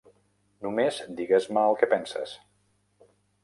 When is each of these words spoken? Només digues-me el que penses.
Només 0.65 0.97
digues-me 1.21 1.67
el 1.73 1.79
que 1.83 1.91
penses. 1.95 2.35